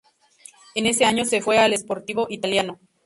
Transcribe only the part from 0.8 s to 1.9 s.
ese año se fue al